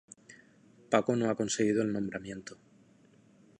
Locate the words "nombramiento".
1.93-2.57